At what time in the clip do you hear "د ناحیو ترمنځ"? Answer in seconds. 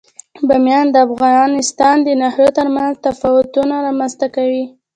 2.03-2.93